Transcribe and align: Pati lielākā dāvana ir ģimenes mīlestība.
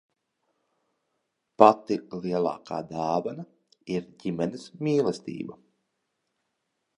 Pati 1.63 1.97
lielākā 2.23 2.79
dāvana 2.93 3.45
ir 3.97 4.09
ģimenes 4.25 4.65
mīlestība. 4.89 5.61